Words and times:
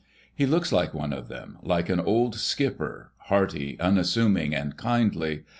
He 0.33 0.47
looks 0.47 0.71
like 0.71 0.95
one 0.95 1.13
of 1.13 1.27
them, 1.27 1.59
like 1.61 1.87
an 1.87 1.99
old 1.99 2.33
skipper, 2.33 3.11
hearty, 3.25 3.79
unassuming 3.79 4.55
and 4.55 4.75
kindly. 4.75 5.43